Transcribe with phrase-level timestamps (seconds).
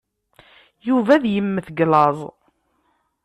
[0.87, 2.19] Yuba ad yemmet deg llaẓ.